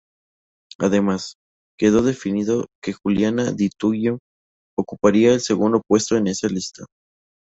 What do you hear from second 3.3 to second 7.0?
Di Tullio ocuparía el segundo puesto en esa lista.